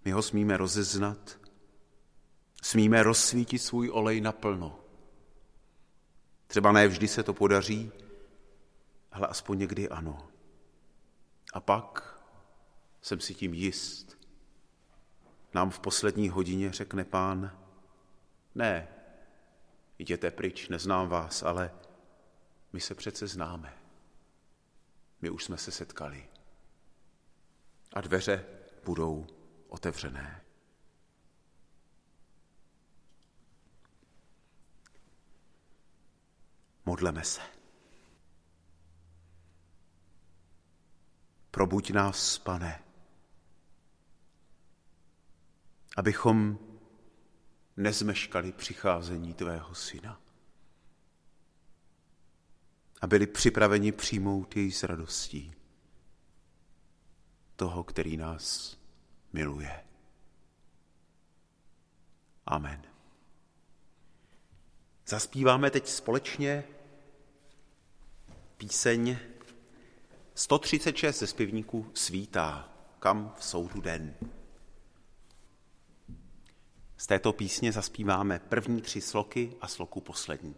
My 0.05 0.11
ho 0.11 0.23
smíme 0.23 0.57
rozeznat, 0.57 1.39
smíme 2.63 3.03
rozsvítit 3.03 3.63
svůj 3.63 3.91
olej 3.93 4.21
naplno. 4.21 4.84
Třeba 6.55 6.73
ne 6.73 6.89
vždy 6.89 7.09
se 7.09 7.23
to 7.23 7.35
podaří, 7.35 7.93
ale 9.13 9.27
aspoň 9.27 9.59
někdy 9.59 9.89
ano. 9.89 10.29
A 11.53 11.61
pak 11.61 12.21
jsem 13.03 13.21
si 13.21 13.35
tím 13.35 13.55
jist. 13.55 14.19
Nám 15.55 15.71
v 15.71 15.81
poslední 15.81 16.29
hodině 16.29 16.73
řekne 16.73 17.05
pán, 17.05 17.59
ne, 18.55 18.89
jděte 19.99 20.31
pryč, 20.31 20.69
neznám 20.69 21.09
vás, 21.09 21.43
ale 21.43 21.71
my 22.73 22.81
se 22.81 22.95
přece 22.95 23.27
známe. 23.27 23.75
My 25.21 25.31
už 25.31 25.45
jsme 25.45 25.57
se 25.57 25.71
setkali. 25.71 26.29
A 27.93 28.01
dveře 28.01 28.47
budou 28.85 29.27
otevřené. 29.69 30.44
Modleme 36.87 37.25
se. 37.25 37.41
Probuď 41.51 41.91
nás, 41.91 42.39
pane, 42.39 42.83
abychom 45.97 46.59
nezmeškali 47.77 48.53
přicházení 48.53 49.35
tvého 49.35 49.75
syna 49.75 50.21
a 53.01 53.07
byli 53.07 53.27
připraveni 53.27 53.93
přijmout 53.93 54.57
jej 54.57 54.73
s 54.73 54.83
radostí 54.83 55.55
toho, 57.57 57.85
který 57.85 58.17
nás 58.17 58.79
miluje. 59.33 59.85
Amen. 62.47 62.83
Zaspíváme 65.07 65.71
teď 65.71 65.89
společně 65.89 66.65
píseň 68.57 69.17
136 70.35 71.19
ze 71.19 71.27
zpěvníků 71.27 71.91
Svítá, 71.95 72.69
kam 72.99 73.35
v 73.39 73.45
soudu 73.45 73.81
den. 73.81 74.15
Z 76.97 77.07
této 77.07 77.33
písně 77.33 77.73
zaspíváme 77.73 78.39
první 78.39 78.83
tři 78.83 79.01
sloky 79.01 79.57
a 79.61 79.69
sloku 79.69 80.01
poslední. 80.01 80.55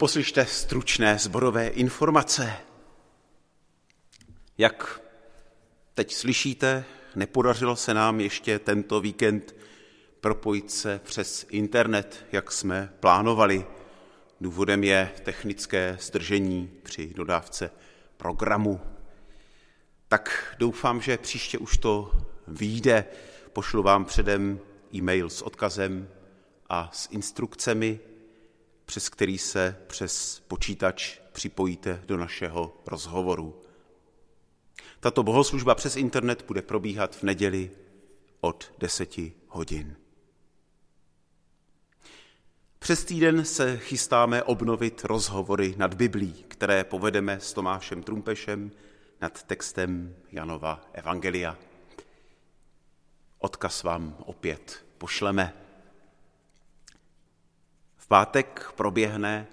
Poslyšte 0.00 0.46
stručné 0.46 1.18
zborové 1.18 1.68
informace. 1.68 2.56
Jak 4.58 5.00
teď 5.94 6.14
slyšíte, 6.14 6.84
nepodařilo 7.14 7.76
se 7.76 7.94
nám 7.94 8.20
ještě 8.20 8.58
tento 8.58 9.00
víkend 9.00 9.54
propojit 10.20 10.70
se 10.70 11.00
přes 11.04 11.46
internet, 11.50 12.26
jak 12.32 12.52
jsme 12.52 12.92
plánovali. 13.00 13.66
Důvodem 14.40 14.84
je 14.84 15.10
technické 15.22 15.98
zdržení 16.00 16.70
při 16.82 17.14
dodávce 17.14 17.70
programu. 18.16 18.80
Tak 20.08 20.54
doufám, 20.58 21.00
že 21.00 21.18
příště 21.18 21.58
už 21.58 21.76
to 21.76 22.12
vyjde. 22.48 23.04
Pošlu 23.52 23.82
vám 23.82 24.04
předem 24.04 24.60
e-mail 24.94 25.30
s 25.30 25.42
odkazem 25.42 26.08
a 26.68 26.90
s 26.92 27.08
instrukcemi, 27.10 28.00
přes 28.90 29.08
který 29.08 29.38
se 29.38 29.76
přes 29.86 30.42
počítač 30.48 31.18
připojíte 31.32 32.02
do 32.06 32.16
našeho 32.16 32.82
rozhovoru. 32.86 33.62
Tato 35.00 35.22
bohoslužba 35.22 35.74
přes 35.74 35.96
internet 35.96 36.44
bude 36.46 36.62
probíhat 36.62 37.16
v 37.16 37.22
neděli 37.22 37.70
od 38.40 38.72
10 38.78 39.16
hodin. 39.48 39.96
Přes 42.78 43.04
týden 43.04 43.44
se 43.44 43.78
chystáme 43.78 44.42
obnovit 44.42 45.04
rozhovory 45.04 45.74
nad 45.78 45.94
Biblí, 45.94 46.44
které 46.48 46.84
povedeme 46.84 47.40
s 47.40 47.52
Tomášem 47.52 48.02
Trumpešem 48.02 48.70
nad 49.20 49.42
textem 49.42 50.16
Janova 50.32 50.80
Evangelia. 50.92 51.58
Odkaz 53.38 53.82
vám 53.82 54.16
opět 54.18 54.84
pošleme. 54.98 55.69
Pátek 58.10 58.72
proběhne 58.76 59.46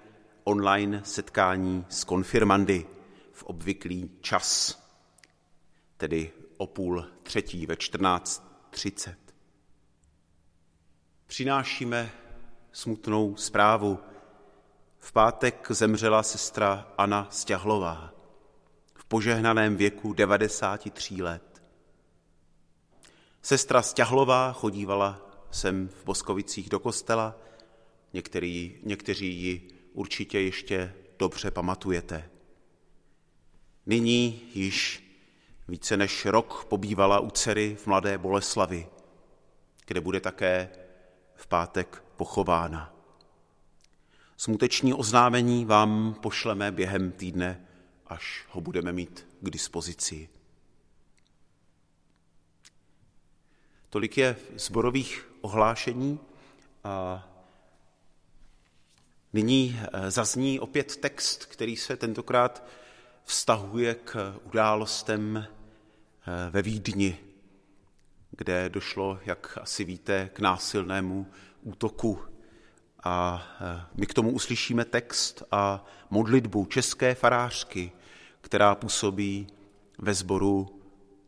online 0.44 1.02
setkání 1.04 1.86
s 1.88 2.04
konfirmandy 2.04 2.86
v 3.32 3.42
obvyklý 3.42 4.10
čas, 4.20 4.78
tedy 5.96 6.32
o 6.56 6.66
půl 6.66 7.06
třetí 7.22 7.66
ve 7.66 7.74
14.30. 7.74 9.14
Přinášíme 11.26 12.10
smutnou 12.72 13.36
zprávu. 13.36 13.98
V 14.98 15.12
pátek 15.12 15.66
zemřela 15.70 16.22
sestra 16.22 16.92
Anna 16.98 17.26
Stěhlová 17.30 18.12
v 18.94 19.04
požehnaném 19.04 19.76
věku 19.76 20.12
93 20.12 21.22
let. 21.22 21.62
Sestra 23.42 23.82
Stěhlová 23.82 24.52
chodívala 24.52 25.20
sem 25.50 25.88
v 25.88 26.04
Boskovicích 26.04 26.68
do 26.68 26.80
kostela, 26.80 27.47
Některý, 28.12 28.74
někteří 28.82 29.42
ji 29.42 29.68
určitě 29.92 30.40
ještě 30.40 30.94
dobře 31.18 31.50
pamatujete. 31.50 32.30
Nyní 33.86 34.50
již 34.54 35.04
více 35.68 35.96
než 35.96 36.26
rok 36.26 36.64
pobývala 36.64 37.20
u 37.20 37.30
dcery 37.30 37.76
v 37.80 37.86
Mladé 37.86 38.18
Boleslavi, 38.18 38.86
kde 39.86 40.00
bude 40.00 40.20
také 40.20 40.70
v 41.34 41.46
pátek 41.46 42.04
pochována. 42.16 42.94
Smuteční 44.36 44.94
oznámení 44.94 45.64
vám 45.64 46.14
pošleme 46.22 46.72
během 46.72 47.12
týdne, 47.12 47.66
až 48.06 48.46
ho 48.50 48.60
budeme 48.60 48.92
mít 48.92 49.26
k 49.40 49.50
dispozici. 49.50 50.28
Tolik 53.90 54.18
je 54.18 54.36
zborových 54.56 55.30
ohlášení 55.40 56.20
a 56.84 57.27
nyní 59.32 59.80
eh, 59.80 60.10
zazní 60.10 60.60
opět 60.60 60.96
text, 60.96 61.44
který 61.44 61.76
se 61.76 61.96
tentokrát 61.96 62.64
vztahuje 63.24 63.94
k 63.94 64.34
událostem 64.44 65.36
eh, 65.36 66.50
ve 66.50 66.62
Vídni, 66.62 67.18
kde 68.30 68.68
došlo, 68.68 69.18
jak 69.24 69.58
asi 69.60 69.84
víte, 69.84 70.30
k 70.32 70.40
násilnému 70.40 71.26
útoku. 71.62 72.18
A 73.04 73.46
eh, 73.60 73.86
my 73.94 74.06
k 74.06 74.14
tomu 74.14 74.30
uslyšíme 74.30 74.84
text 74.84 75.42
a 75.50 75.84
modlitbu 76.10 76.64
české 76.64 77.14
farářky, 77.14 77.92
která 78.40 78.74
působí 78.74 79.46
ve 79.98 80.14
sboru 80.14 80.80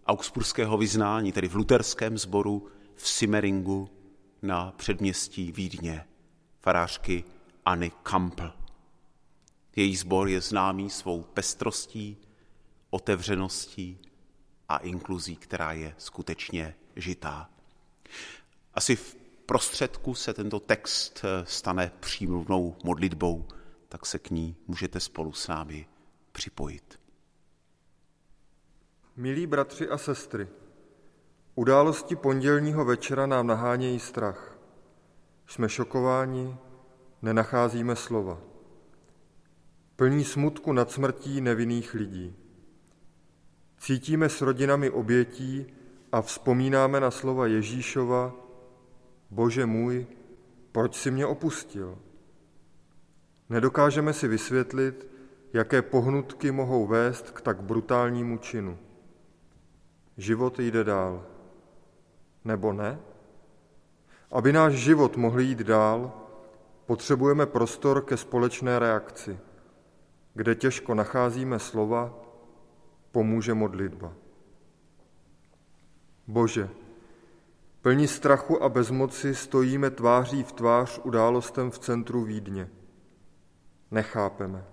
augsburského 0.07 0.79
vyznání, 0.79 1.33
tedy 1.33 1.49
v 1.49 1.55
luterském 1.55 2.19
sboru 2.19 2.69
v 2.95 3.09
Simmeringu 3.09 3.91
na 4.43 4.73
předměstí 4.77 5.53
Vídně, 5.53 6.05
farářky 6.61 7.25
Anny 7.71 7.93
Kampl. 8.03 8.53
Její 9.77 9.97
sbor 9.97 10.29
je 10.29 10.41
známý 10.41 10.91
svou 10.91 11.23
pestrostí, 11.23 12.17
otevřeností 12.91 13.99
a 14.69 14.77
inkluzí, 14.77 15.37
která 15.37 15.73
je 15.73 15.95
skutečně 15.99 16.75
žitá. 16.97 17.51
Asi 18.75 18.97
v 18.97 19.17
prostředku 19.47 20.15
se 20.15 20.35
tento 20.35 20.61
text 20.61 21.21
eh, 21.25 21.47
stane 21.47 21.93
přímluvnou 22.01 22.77
modlitbou, 22.85 23.49
tak 23.89 24.07
se 24.07 24.19
k 24.19 24.31
ní 24.31 24.57
můžete 24.67 25.01
spolu 25.01 25.33
s 25.33 25.49
námi 25.49 25.87
připojit. 26.33 27.01
Milí 29.17 29.47
bratři 29.47 29.89
a 29.89 29.99
sestry, 29.99 30.49
události 31.55 32.17
pondělního 32.17 32.85
večera 32.85 33.27
nám 33.27 33.47
nahánějí 33.47 33.99
strach. 33.99 34.59
Jsme 35.47 35.69
šokováni, 35.69 36.57
nenacházíme 37.23 37.97
slova. 37.97 38.39
Plní 39.97 40.25
smutku 40.25 40.73
nad 40.73 40.91
smrtí 40.91 41.41
nevinných 41.41 41.95
lidí. 41.95 42.37
Cítíme 43.79 44.29
s 44.29 44.41
rodinami 44.41 44.91
obětí 44.91 45.67
a 46.13 46.23
vzpomínáme 46.23 47.01
na 47.01 47.11
slova 47.11 47.47
Ježíšova, 47.47 48.35
Bože 49.31 49.67
můj, 49.67 50.07
proč 50.73 50.97
si 50.97 51.11
mě 51.11 51.27
opustil? 51.27 51.99
Nedokážeme 53.49 54.13
si 54.13 54.29
vysvětlit, 54.29 55.07
jaké 55.53 55.83
pohnutky 55.83 56.51
mohou 56.51 56.87
vést 56.87 57.31
k 57.31 57.41
tak 57.41 57.63
brutálnímu 57.63 58.39
činu. 58.39 58.79
Život 60.17 60.59
jde 60.59 60.85
dál. 60.85 61.27
Nebo 62.45 62.73
ne? 62.73 62.99
Aby 64.33 64.53
náš 64.53 64.75
život 64.75 65.17
mohl 65.17 65.41
jít 65.41 65.59
dál, 65.59 66.20
potřebujeme 66.91 67.47
prostor 67.47 68.05
ke 68.05 68.17
společné 68.17 68.79
reakci, 68.79 69.39
kde 70.35 70.55
těžko 70.55 70.95
nacházíme 70.95 71.59
slova, 71.59 72.15
pomůže 73.13 73.55
modlitba. 73.55 74.13
Bože, 76.27 76.69
plní 77.83 78.09
strachu 78.09 78.63
a 78.63 78.69
bezmoci 78.69 79.35
stojíme 79.35 79.91
tváří 79.91 80.43
v 80.43 80.53
tvář 80.53 81.01
událostem 81.05 81.71
v 81.71 81.79
centru 81.79 82.25
Vídně. 82.25 82.69
Nechápeme. 83.91 84.65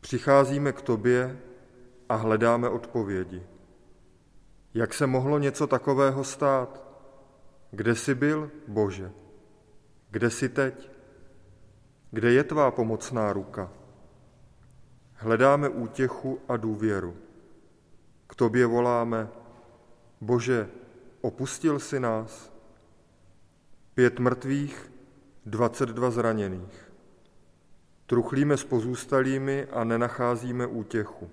Přicházíme 0.00 0.72
k 0.72 0.82
Tobě 0.82 1.38
a 2.08 2.14
hledáme 2.14 2.68
odpovědi. 2.68 3.42
Jak 4.74 4.94
se 4.94 5.06
mohlo 5.06 5.38
něco 5.38 5.66
takového 5.66 6.24
stát? 6.24 6.82
Kde 7.70 7.94
jsi 7.94 8.14
byl, 8.14 8.50
Bože? 8.68 9.12
Kde 10.10 10.30
jsi 10.30 10.48
teď? 10.48 10.93
Kde 12.14 12.32
je 12.32 12.44
tvá 12.44 12.70
pomocná 12.70 13.32
ruka? 13.32 13.70
Hledáme 15.14 15.68
útěchu 15.68 16.40
a 16.48 16.56
důvěru. 16.56 17.16
K 18.26 18.34
tobě 18.34 18.66
voláme, 18.66 19.28
Bože, 20.20 20.68
opustil 21.20 21.78
si 21.78 22.00
nás? 22.00 22.52
Pět 23.94 24.18
mrtvých, 24.18 24.92
dvacet 25.46 25.88
dva 25.88 26.10
zraněných. 26.10 26.92
Truchlíme 28.06 28.56
s 28.56 28.64
pozůstalými 28.64 29.66
a 29.66 29.84
nenacházíme 29.84 30.66
útěchu. 30.66 31.30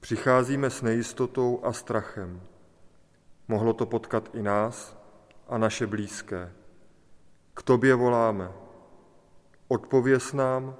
Přicházíme 0.00 0.70
s 0.70 0.82
nejistotou 0.82 1.60
a 1.64 1.72
strachem. 1.72 2.40
Mohlo 3.48 3.72
to 3.72 3.86
potkat 3.86 4.30
i 4.34 4.42
nás 4.42 4.96
a 5.48 5.58
naše 5.58 5.86
blízké. 5.86 6.52
K 7.54 7.62
tobě 7.62 7.94
voláme. 7.94 8.69
Odpověz 9.72 10.32
nám 10.32 10.76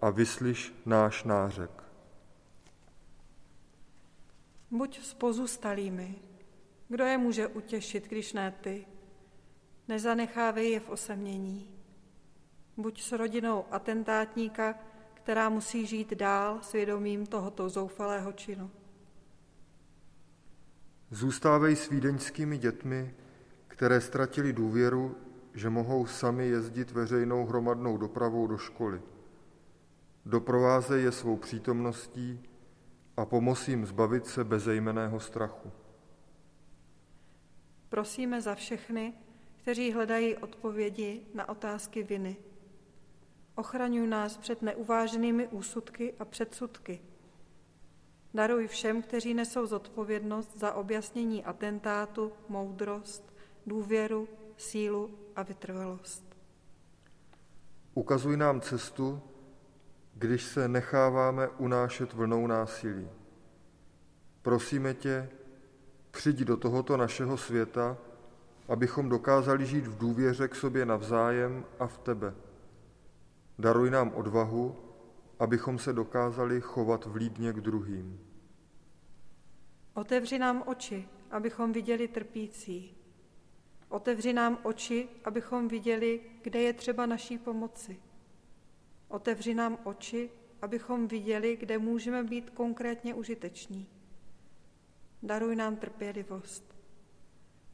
a 0.00 0.10
vyslyš 0.10 0.74
náš 0.86 1.24
nářek. 1.24 1.70
Buď 4.70 5.00
s 5.00 5.14
pozůstalými. 5.14 6.14
Kdo 6.88 7.04
je 7.04 7.18
může 7.18 7.46
utěšit, 7.46 8.08
když 8.08 8.32
ne 8.32 8.54
ty? 8.60 8.86
Nezanechávej 9.88 10.70
je 10.70 10.80
v 10.80 10.88
osamění. 10.88 11.68
Buď 12.76 13.02
s 13.02 13.12
rodinou 13.12 13.64
atentátníka, 13.70 14.74
která 15.14 15.48
musí 15.48 15.86
žít 15.86 16.14
dál 16.14 16.58
svědomím 16.62 17.26
tohoto 17.26 17.68
zoufalého 17.68 18.32
činu. 18.32 18.70
Zůstávej 21.10 21.76
s 21.76 21.88
vídeňskými 21.88 22.58
dětmi, 22.58 23.14
které 23.68 24.00
ztratili 24.00 24.52
důvěru, 24.52 25.16
že 25.54 25.70
mohou 25.70 26.06
sami 26.06 26.48
jezdit 26.48 26.90
veřejnou 26.90 27.46
hromadnou 27.46 27.96
dopravou 27.96 28.46
do 28.46 28.58
školy. 28.58 29.02
doprovázej 30.26 31.02
je 31.02 31.12
svou 31.12 31.36
přítomností 31.36 32.40
a 33.16 33.24
pomoz 33.24 33.68
jim 33.68 33.86
zbavit 33.86 34.26
se 34.26 34.44
bezejmeného 34.44 35.20
strachu. 35.20 35.72
Prosíme 37.88 38.40
za 38.40 38.54
všechny, 38.54 39.14
kteří 39.56 39.92
hledají 39.92 40.36
odpovědi 40.36 41.20
na 41.34 41.48
otázky 41.48 42.02
viny. 42.02 42.36
Ochraňuj 43.54 44.06
nás 44.06 44.36
před 44.36 44.62
neuváženými 44.62 45.48
úsudky 45.48 46.14
a 46.18 46.24
předsudky. 46.24 47.00
Daruj 48.34 48.66
všem, 48.66 49.02
kteří 49.02 49.34
nesou 49.34 49.66
zodpovědnost 49.66 50.58
za 50.58 50.72
objasnění 50.72 51.44
atentátu, 51.44 52.32
moudrost, 52.48 53.34
důvěru, 53.66 54.28
sílu 54.58 55.18
a 55.36 55.42
vytrvalost. 55.42 56.36
Ukazuj 57.94 58.36
nám 58.36 58.60
cestu, 58.60 59.22
když 60.14 60.42
se 60.42 60.68
necháváme 60.68 61.48
unášet 61.48 62.12
vlnou 62.12 62.46
násilí. 62.46 63.08
Prosíme 64.42 64.94
tě, 64.94 65.30
přijď 66.10 66.38
do 66.38 66.56
tohoto 66.56 66.96
našeho 66.96 67.36
světa, 67.36 67.96
abychom 68.68 69.08
dokázali 69.08 69.66
žít 69.66 69.86
v 69.86 69.98
důvěře 69.98 70.48
k 70.48 70.54
sobě 70.54 70.86
navzájem 70.86 71.64
a 71.78 71.86
v 71.86 71.98
tebe. 71.98 72.34
Daruj 73.58 73.90
nám 73.90 74.12
odvahu, 74.14 74.76
abychom 75.38 75.78
se 75.78 75.92
dokázali 75.92 76.60
chovat 76.60 77.06
vlídně 77.06 77.52
k 77.52 77.60
druhým. 77.60 78.20
Otevři 79.94 80.38
nám 80.38 80.62
oči, 80.66 81.08
abychom 81.30 81.72
viděli 81.72 82.08
trpící. 82.08 82.97
Otevři 83.88 84.32
nám 84.32 84.58
oči, 84.62 85.08
abychom 85.24 85.68
viděli, 85.68 86.20
kde 86.42 86.60
je 86.60 86.72
třeba 86.72 87.06
naší 87.06 87.38
pomoci. 87.38 88.00
Otevři 89.08 89.54
nám 89.54 89.78
oči, 89.84 90.30
abychom 90.62 91.08
viděli, 91.08 91.56
kde 91.56 91.78
můžeme 91.78 92.24
být 92.24 92.50
konkrétně 92.50 93.14
užiteční. 93.14 93.86
Daruj 95.22 95.56
nám 95.56 95.76
trpělivost. 95.76 96.76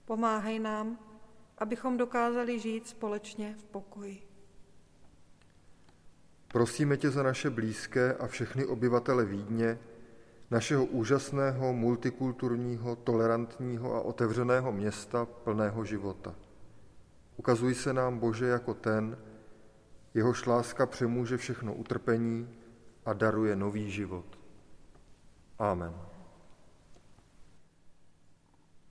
Pomáhej 0.05 0.59
nám, 0.59 0.99
abychom 1.59 1.97
dokázali 1.97 2.59
žít 2.59 2.89
společně 2.89 3.55
v 3.59 3.65
pokoji. 3.65 4.23
Prosíme 6.49 6.97
tě 6.97 7.11
za 7.11 7.23
naše 7.23 7.51
blízké 7.51 8.15
a 8.15 8.27
všechny 8.27 8.67
obyvatele 8.67 9.25
Vídně, 9.25 9.79
našeho 10.55 10.85
úžasného, 10.85 11.73
multikulturního, 11.73 12.97
tolerantního 12.97 13.95
a 13.95 14.01
otevřeného 14.01 14.73
města 14.73 15.25
plného 15.25 15.85
života. 15.85 16.35
Ukazuj 17.37 17.75
se 17.75 17.93
nám, 17.93 18.19
Bože, 18.19 18.47
jako 18.47 18.75
ten, 18.75 19.19
jehož 20.15 20.47
láska 20.47 20.87
přemůže 20.87 21.37
všechno 21.37 21.75
utrpení 21.75 22.49
a 23.05 23.13
daruje 23.13 23.57
nový 23.57 23.91
život. 23.91 24.39
Amen. 25.59 25.95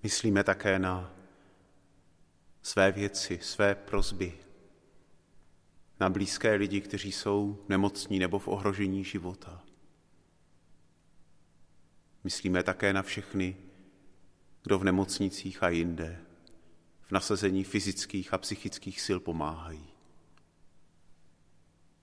Myslíme 0.04 0.44
také 0.44 0.80
na 0.80 1.14
své 2.62 2.92
věci, 2.92 3.40
své 3.42 3.76
prozby, 3.76 4.34
na 6.00 6.10
blízké 6.10 6.54
lidi, 6.54 6.82
kteří 6.82 7.12
jsou 7.12 7.58
nemocní 7.70 8.20
nebo 8.20 8.40
v 8.40 8.48
ohrožení 8.48 9.04
života. 9.04 9.64
Myslíme 12.24 12.64
také 12.64 12.94
na 12.94 13.02
všechny, 13.02 13.58
kdo 14.64 14.80
v 14.80 14.84
nemocnicích 14.84 15.64
a 15.64 15.70
jinde 15.70 16.22
v 17.02 17.12
nasazení 17.12 17.64
fyzických 17.64 18.34
a 18.34 18.38
psychických 18.38 19.02
sil 19.06 19.20
pomáhají. 19.20 19.88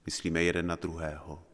Myslíme 0.07 0.43
jeden 0.43 0.67
na 0.67 0.77
druhého. 0.77 1.47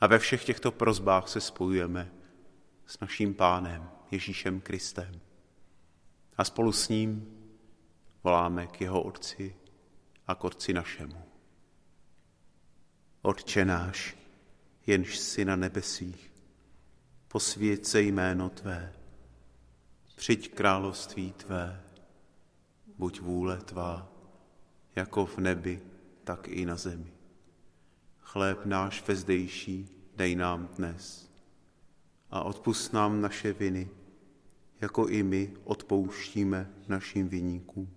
A 0.00 0.06
ve 0.06 0.18
všech 0.18 0.44
těchto 0.44 0.72
prozbách 0.72 1.28
se 1.28 1.40
spojujeme 1.40 2.12
s 2.86 3.00
naším 3.00 3.34
pánem 3.34 3.90
Ježíšem 4.10 4.60
Kristem. 4.60 5.20
A 6.36 6.44
spolu 6.44 6.72
s 6.72 6.88
ním 6.88 7.38
voláme 8.24 8.66
k 8.66 8.80
jeho 8.80 9.02
otci 9.02 9.56
a 10.26 10.34
k 10.34 10.44
otci 10.44 10.72
našemu. 10.72 11.24
Otče 13.22 13.64
náš, 13.64 14.17
jenž 14.88 15.18
jsi 15.18 15.44
na 15.44 15.56
nebesích, 15.56 16.32
posvěď 17.28 17.84
se 17.84 18.00
jméno 18.00 18.50
Tvé, 18.50 18.92
přijď 20.16 20.54
království 20.54 21.32
Tvé, 21.32 21.82
buď 22.98 23.20
vůle 23.20 23.56
Tvá, 23.56 24.12
jako 24.96 25.26
v 25.26 25.38
nebi, 25.38 25.82
tak 26.24 26.48
i 26.48 26.66
na 26.66 26.76
zemi. 26.76 27.12
Chléb 28.20 28.66
náš 28.66 29.08
vezdejší 29.08 29.88
dej 30.16 30.36
nám 30.36 30.66
dnes. 30.66 31.30
A 32.30 32.42
odpust 32.42 32.92
nám 32.92 33.20
naše 33.20 33.52
viny, 33.52 33.88
jako 34.80 35.08
i 35.08 35.22
my 35.22 35.56
odpouštíme 35.64 36.70
našim 36.88 37.28
viníkům. 37.28 37.90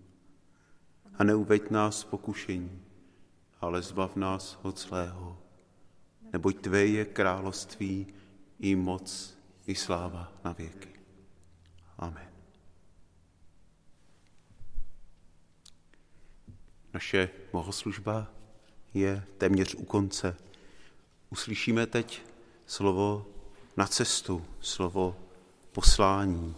A 1.14 1.24
neuveď 1.24 1.70
nás 1.70 2.04
pokušení, 2.04 2.82
ale 3.62 3.82
zbav 3.82 4.16
nás 4.16 4.60
od 4.62 4.80
zlého 4.80 5.41
neboť 6.34 6.62
Tvé 6.62 6.86
je 6.86 7.06
království 7.06 8.08
i 8.60 8.76
moc 8.76 9.38
i 9.68 9.76
sláva 9.76 10.32
na 10.44 10.52
věky. 10.52 10.90
Amen. 11.98 12.32
Naše 16.94 17.30
bohoslužba 17.52 18.28
je 18.94 19.24
téměř 19.38 19.76
u 19.76 19.84
konce. 19.86 20.36
Uslyšíme 21.30 21.88
teď 21.88 22.22
slovo 22.66 23.26
na 23.78 23.88
cestu, 23.88 24.46
slovo 24.60 25.16
poslání, 25.72 26.56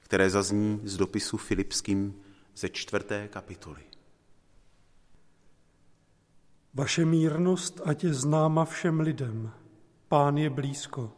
které 0.00 0.30
zazní 0.30 0.80
z 0.84 0.96
dopisu 0.96 1.36
Filipským 1.36 2.22
ze 2.56 2.68
čtvrté 2.68 3.28
kapitoly. 3.28 3.93
Vaše 6.74 7.04
mírnost 7.04 7.80
ať 7.84 8.04
je 8.04 8.14
známa 8.14 8.64
všem 8.64 9.00
lidem. 9.00 9.50
Pán 10.08 10.38
je 10.38 10.50
blízko. 10.50 11.12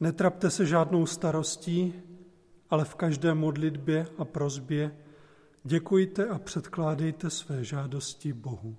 Netrapte 0.00 0.50
se 0.50 0.66
žádnou 0.66 1.06
starostí, 1.06 1.94
ale 2.70 2.84
v 2.84 2.94
každé 2.94 3.34
modlitbě 3.34 4.06
a 4.18 4.24
prozbě 4.24 4.96
děkujte 5.64 6.26
a 6.28 6.38
předkládejte 6.38 7.30
své 7.30 7.64
žádosti 7.64 8.32
Bohu. 8.32 8.76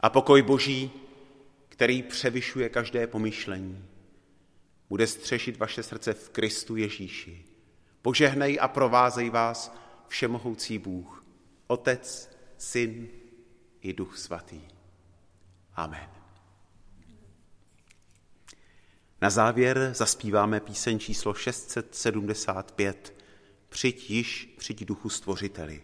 A 0.00 0.10
pokoj 0.10 0.42
Boží, 0.42 0.90
který 1.68 2.02
převyšuje 2.02 2.68
každé 2.68 3.06
pomyšlení, 3.06 3.84
bude 4.88 5.06
střešit 5.06 5.58
vaše 5.58 5.82
srdce 5.82 6.12
v 6.12 6.30
Kristu 6.30 6.76
Ježíši 6.76 7.53
Požehnej 8.04 8.58
a 8.60 8.68
provázej 8.68 9.30
vás 9.30 9.74
všemohoucí 10.08 10.78
Bůh, 10.78 11.24
Otec, 11.66 12.30
Syn 12.58 13.08
i 13.80 13.92
Duch 13.92 14.18
Svatý. 14.18 14.60
Amen. 15.74 16.10
Na 19.20 19.30
závěr 19.30 19.90
zaspíváme 19.94 20.60
píseň 20.60 20.98
číslo 20.98 21.34
675 21.34 23.14
Přijď 23.68 24.10
již, 24.10 24.54
přijď 24.58 24.84
duchu 24.84 25.08
stvořiteli. 25.08 25.82